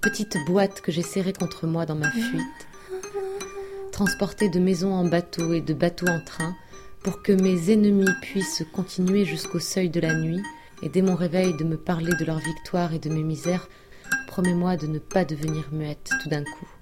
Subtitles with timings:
[0.00, 2.68] petite boîte que j'ai serrée contre moi dans ma fuite,
[3.92, 6.54] transportée de maison en bateau et de bateau en train,
[7.02, 10.42] pour que mes ennemis puissent continuer jusqu'au seuil de la nuit,
[10.82, 13.68] et dès mon réveil de me parler de leur victoire et de mes misères,
[14.26, 16.79] promets-moi de ne pas devenir muette tout d'un coup.